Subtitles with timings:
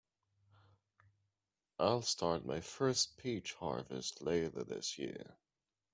[1.79, 5.37] I'll start my first peach harvest later this year.